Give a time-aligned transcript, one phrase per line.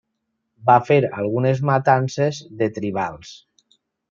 [0.69, 3.37] Va fer algunes matances de tribals.